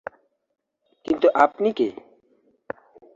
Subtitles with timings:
[1.05, 1.87] কিন্তু আপনি কে?